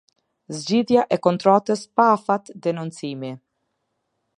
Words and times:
Zgjidhja 0.61 1.03
e 1.17 1.19
kontratës 1.27 1.85
pa 2.01 2.09
afat 2.17 2.53
denoncimi. 2.69 3.33